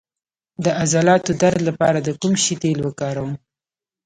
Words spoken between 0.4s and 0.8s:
د